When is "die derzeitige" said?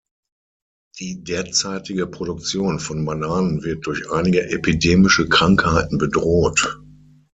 0.97-2.07